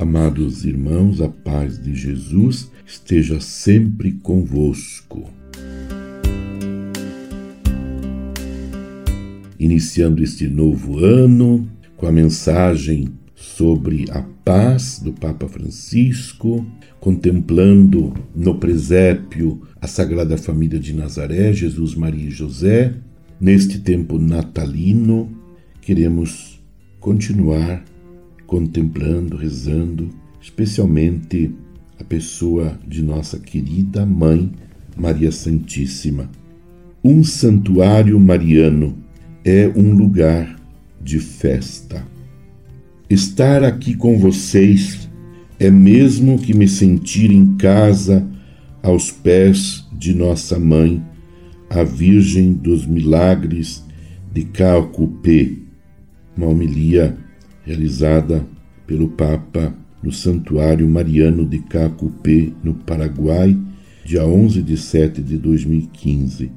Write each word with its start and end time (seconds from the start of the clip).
Amados 0.00 0.64
irmãos, 0.64 1.20
a 1.20 1.28
paz 1.28 1.78
de 1.78 1.94
Jesus 1.94 2.70
esteja 2.86 3.38
sempre 3.38 4.12
convosco. 4.12 5.28
Iniciando 9.58 10.22
este 10.24 10.48
novo 10.48 11.04
ano 11.04 11.68
com 11.98 12.06
a 12.06 12.12
mensagem 12.12 13.10
sobre 13.34 14.06
a 14.10 14.22
paz 14.42 15.00
do 15.00 15.12
Papa 15.12 15.46
Francisco, 15.46 16.64
contemplando 16.98 18.14
no 18.34 18.54
presépio 18.54 19.60
a 19.82 19.86
Sagrada 19.86 20.38
Família 20.38 20.78
de 20.78 20.94
Nazaré, 20.94 21.52
Jesus, 21.52 21.94
Maria 21.94 22.28
e 22.28 22.30
José. 22.30 22.94
Neste 23.38 23.78
tempo 23.78 24.18
natalino, 24.18 25.30
queremos 25.82 26.58
continuar 26.98 27.84
contemplando, 28.50 29.36
rezando, 29.36 30.10
especialmente 30.40 31.54
a 32.00 32.02
pessoa 32.02 32.76
de 32.84 33.00
nossa 33.00 33.38
querida 33.38 34.04
mãe 34.04 34.50
Maria 34.96 35.30
Santíssima. 35.30 36.28
Um 37.02 37.22
santuário 37.22 38.18
mariano 38.18 38.98
é 39.44 39.68
um 39.68 39.94
lugar 39.94 40.56
de 41.00 41.20
festa. 41.20 42.04
Estar 43.08 43.62
aqui 43.62 43.94
com 43.94 44.18
vocês 44.18 45.08
é 45.60 45.70
mesmo 45.70 46.36
que 46.36 46.52
me 46.52 46.66
sentir 46.66 47.30
em 47.30 47.56
casa 47.56 48.28
aos 48.82 49.12
pés 49.12 49.86
de 49.92 50.12
nossa 50.12 50.58
mãe, 50.58 51.00
a 51.70 51.84
Virgem 51.84 52.52
dos 52.52 52.84
Milagres 52.84 53.84
de 54.32 54.42
Calcupé, 54.42 55.52
uma 56.36 56.48
homilia 56.48 57.16
realizada 57.64 58.46
pelo 58.86 59.08
Papa 59.08 59.74
no 60.02 60.10
Santuário 60.10 60.88
Mariano 60.88 61.46
de 61.46 61.58
Cacupé, 61.58 62.50
no 62.64 62.74
Paraguai, 62.74 63.56
dia 64.04 64.24
11 64.24 64.62
de 64.62 64.76
setembro 64.76 65.30
de 65.30 65.36
2015. 65.36 66.50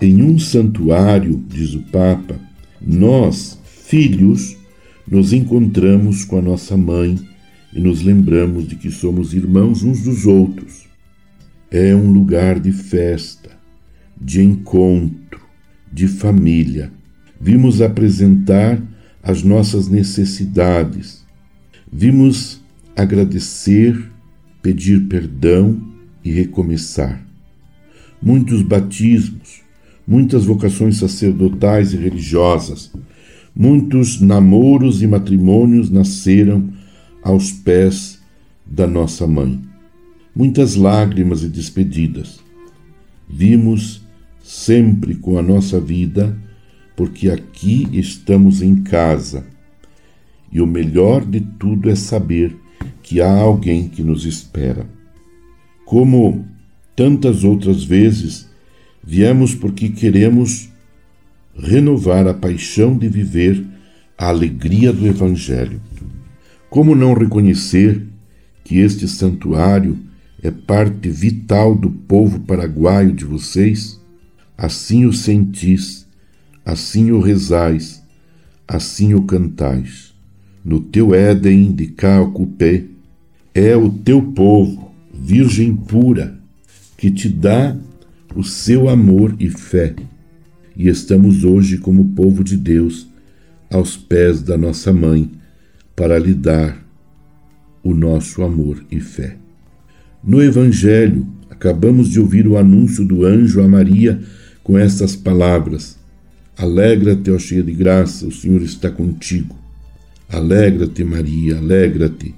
Em 0.00 0.22
um 0.22 0.38
santuário, 0.38 1.44
diz 1.48 1.74
o 1.74 1.82
Papa, 1.82 2.40
nós, 2.80 3.58
filhos, 3.64 4.56
nos 5.06 5.32
encontramos 5.32 6.24
com 6.24 6.38
a 6.38 6.42
nossa 6.42 6.76
mãe 6.76 7.18
e 7.72 7.80
nos 7.80 8.02
lembramos 8.02 8.66
de 8.66 8.76
que 8.76 8.90
somos 8.90 9.34
irmãos 9.34 9.82
uns 9.82 10.02
dos 10.02 10.26
outros. 10.26 10.86
É 11.70 11.94
um 11.94 12.10
lugar 12.10 12.58
de 12.58 12.72
festa, 12.72 13.50
de 14.20 14.42
encontro, 14.42 15.40
de 15.92 16.08
família. 16.08 16.90
Vimos 17.40 17.80
apresentar 17.80 18.82
as 19.22 19.42
nossas 19.42 19.88
necessidades. 19.88 21.24
Vimos 21.90 22.60
agradecer, 22.96 24.10
pedir 24.60 25.06
perdão 25.08 25.80
e 26.24 26.30
recomeçar. 26.30 27.24
Muitos 28.20 28.62
batismos, 28.62 29.60
muitas 30.06 30.44
vocações 30.44 30.96
sacerdotais 30.96 31.92
e 31.92 31.96
religiosas, 31.96 32.92
muitos 33.54 34.20
namoros 34.20 35.02
e 35.02 35.06
matrimônios 35.06 35.90
nasceram 35.90 36.72
aos 37.22 37.52
pés 37.52 38.20
da 38.66 38.86
nossa 38.86 39.26
mãe. 39.26 39.60
Muitas 40.34 40.76
lágrimas 40.76 41.42
e 41.42 41.48
despedidas. 41.48 42.40
Vimos 43.28 44.02
sempre 44.42 45.14
com 45.14 45.38
a 45.38 45.42
nossa 45.42 45.78
vida 45.78 46.36
porque 46.96 47.30
aqui 47.30 47.88
estamos 47.92 48.62
em 48.62 48.82
casa. 48.82 49.44
E 50.50 50.60
o 50.60 50.66
melhor 50.66 51.24
de 51.24 51.40
tudo 51.40 51.88
é 51.88 51.94
saber 51.94 52.56
que 53.02 53.20
há 53.20 53.32
alguém 53.32 53.88
que 53.88 54.02
nos 54.02 54.26
espera. 54.26 54.86
Como 55.84 56.46
tantas 56.94 57.44
outras 57.44 57.82
vezes, 57.84 58.48
viemos 59.02 59.54
porque 59.54 59.88
queremos 59.88 60.70
renovar 61.56 62.26
a 62.26 62.34
paixão 62.34 62.96
de 62.96 63.08
viver 63.08 63.64
a 64.16 64.28
alegria 64.28 64.92
do 64.92 65.06
Evangelho. 65.06 65.80
Como 66.70 66.94
não 66.94 67.12
reconhecer 67.12 68.06
que 68.64 68.78
este 68.78 69.08
santuário 69.08 69.98
é 70.42 70.50
parte 70.50 71.08
vital 71.08 71.74
do 71.74 71.90
povo 71.90 72.40
paraguaio 72.40 73.12
de 73.12 73.24
vocês? 73.24 74.00
Assim 74.56 75.04
o 75.04 75.12
sentis 75.12 76.01
assim 76.64 77.10
o 77.10 77.20
rezais, 77.20 78.02
assim 78.66 79.14
o 79.14 79.22
cantais. 79.22 80.12
No 80.64 80.80
teu 80.80 81.14
Éden 81.14 81.72
de 81.72 81.88
Calcupé 81.88 82.84
é 83.54 83.76
o 83.76 83.90
teu 83.90 84.22
povo, 84.22 84.92
virgem 85.12 85.74
pura, 85.74 86.38
que 86.96 87.10
te 87.10 87.28
dá 87.28 87.76
o 88.34 88.42
seu 88.42 88.88
amor 88.88 89.34
e 89.38 89.50
fé. 89.50 89.94
E 90.76 90.88
estamos 90.88 91.44
hoje 91.44 91.78
como 91.78 92.10
povo 92.10 92.42
de 92.42 92.56
Deus 92.56 93.06
aos 93.70 93.96
pés 93.96 94.42
da 94.42 94.56
nossa 94.56 94.92
mãe 94.92 95.30
para 95.96 96.18
lhe 96.18 96.34
dar 96.34 96.82
o 97.82 97.92
nosso 97.92 98.42
amor 98.42 98.84
e 98.90 99.00
fé. 99.00 99.36
No 100.22 100.42
Evangelho, 100.42 101.26
acabamos 101.50 102.08
de 102.08 102.20
ouvir 102.20 102.46
o 102.46 102.56
anúncio 102.56 103.04
do 103.04 103.26
anjo 103.26 103.60
a 103.60 103.68
Maria 103.68 104.20
com 104.62 104.78
estas 104.78 105.16
palavras: 105.16 105.98
Alegra-te, 106.56 107.30
ó 107.30 107.38
cheia 107.38 107.62
de 107.62 107.72
graça, 107.72 108.26
o 108.26 108.30
Senhor 108.30 108.60
está 108.62 108.90
contigo. 108.90 109.56
Alegra-te, 110.28 111.02
Maria, 111.02 111.56
alegra-te. 111.56 112.34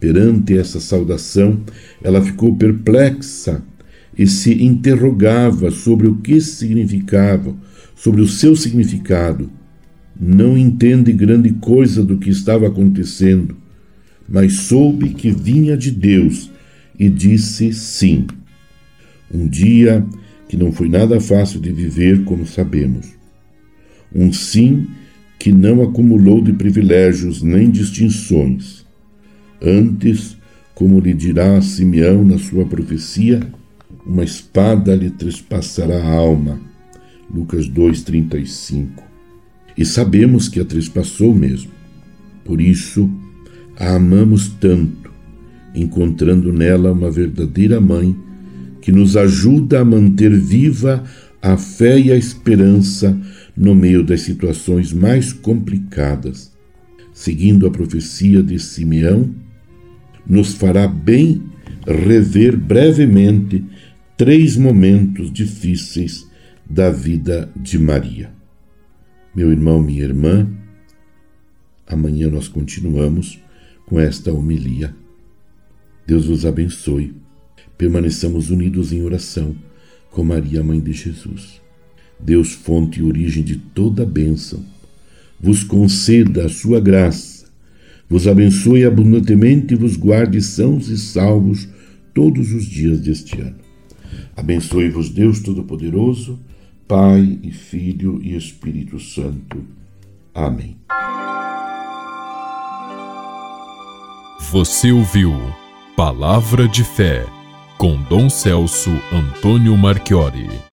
Perante 0.00 0.56
essa 0.56 0.80
saudação, 0.80 1.60
ela 2.02 2.22
ficou 2.22 2.56
perplexa 2.56 3.62
e 4.16 4.26
se 4.26 4.62
interrogava 4.64 5.70
sobre 5.70 6.06
o 6.06 6.16
que 6.16 6.40
significava, 6.40 7.54
sobre 7.94 8.22
o 8.22 8.28
seu 8.28 8.56
significado. 8.56 9.50
Não 10.18 10.56
entende 10.56 11.12
grande 11.12 11.52
coisa 11.52 12.02
do 12.02 12.16
que 12.16 12.30
estava 12.30 12.66
acontecendo, 12.66 13.56
mas 14.26 14.54
soube 14.54 15.10
que 15.10 15.30
vinha 15.30 15.76
de 15.76 15.90
Deus 15.90 16.50
e 16.98 17.10
disse 17.10 17.74
sim. 17.74 18.26
Um 19.32 19.46
dia 19.46 20.04
que 20.48 20.56
não 20.56 20.72
foi 20.72 20.88
nada 20.88 21.20
fácil 21.20 21.60
de 21.60 21.70
viver, 21.72 22.24
como 22.24 22.46
sabemos 22.46 23.23
um 24.14 24.32
sim 24.32 24.86
que 25.38 25.52
não 25.52 25.82
acumulou 25.82 26.40
de 26.40 26.52
privilégios 26.52 27.42
nem 27.42 27.70
distinções. 27.70 28.86
Antes, 29.60 30.36
como 30.74 31.00
lhe 31.00 31.12
dirá 31.12 31.60
Simeão 31.60 32.24
na 32.24 32.38
sua 32.38 32.64
profecia, 32.64 33.40
uma 34.06 34.24
espada 34.24 34.94
lhe 34.94 35.10
trespassará 35.10 36.02
a 36.02 36.12
alma. 36.12 36.60
Lucas 37.32 37.68
2:35. 37.68 39.02
E 39.76 39.84
sabemos 39.84 40.48
que 40.48 40.60
a 40.60 40.64
trespassou 40.64 41.34
mesmo. 41.34 41.72
Por 42.44 42.60
isso, 42.60 43.10
a 43.76 43.96
amamos 43.96 44.48
tanto, 44.60 45.10
encontrando 45.74 46.52
nela 46.52 46.92
uma 46.92 47.10
verdadeira 47.10 47.80
mãe 47.80 48.14
que 48.80 48.92
nos 48.92 49.16
ajuda 49.16 49.80
a 49.80 49.84
manter 49.84 50.38
viva 50.38 51.02
a 51.40 51.56
fé 51.56 51.98
e 51.98 52.12
a 52.12 52.16
esperança 52.16 53.18
no 53.56 53.74
meio 53.74 54.02
das 54.02 54.22
situações 54.22 54.92
mais 54.92 55.32
complicadas. 55.32 56.52
Seguindo 57.12 57.66
a 57.66 57.70
profecia 57.70 58.42
de 58.42 58.58
Simeão, 58.58 59.34
nos 60.26 60.54
fará 60.54 60.88
bem 60.88 61.42
rever 61.86 62.56
brevemente 62.56 63.64
três 64.16 64.56
momentos 64.56 65.32
difíceis 65.32 66.28
da 66.68 66.90
vida 66.90 67.50
de 67.54 67.78
Maria. 67.78 68.32
Meu 69.34 69.50
irmão, 69.50 69.82
minha 69.82 70.02
irmã, 70.02 70.48
amanhã 71.86 72.30
nós 72.30 72.48
continuamos 72.48 73.40
com 73.86 74.00
esta 74.00 74.32
homilia. 74.32 74.94
Deus 76.06 76.26
vos 76.26 76.46
abençoe. 76.46 77.14
Permaneçamos 77.76 78.50
unidos 78.50 78.92
em 78.92 79.02
oração 79.02 79.54
com 80.10 80.22
Maria, 80.22 80.62
mãe 80.62 80.80
de 80.80 80.92
Jesus. 80.92 81.63
Deus, 82.18 82.52
fonte 82.52 83.00
e 83.00 83.02
origem 83.02 83.42
de 83.42 83.56
toda 83.56 84.06
bênção, 84.06 84.64
vos 85.40 85.62
conceda 85.62 86.46
a 86.46 86.48
sua 86.48 86.80
graça, 86.80 87.46
vos 88.08 88.26
abençoe 88.26 88.84
abundantemente 88.84 89.74
e 89.74 89.76
vos 89.76 89.96
guarde 89.96 90.40
sãos 90.40 90.88
e 90.88 90.96
salvos 90.96 91.68
todos 92.14 92.52
os 92.52 92.64
dias 92.64 93.00
deste 93.00 93.40
ano. 93.40 93.56
Abençoe-vos 94.36 95.10
Deus 95.10 95.40
Todo-Poderoso, 95.40 96.38
Pai 96.86 97.38
e 97.42 97.50
Filho 97.50 98.20
e 98.22 98.36
Espírito 98.36 98.98
Santo. 99.00 99.64
Amém. 100.34 100.76
Você 104.50 104.92
ouviu 104.92 105.32
Palavra 105.96 106.68
de 106.68 106.84
Fé 106.84 107.26
com 107.78 108.00
Dom 108.04 108.28
Celso 108.28 108.90
Antônio 109.12 109.76
Marchiori. 109.76 110.64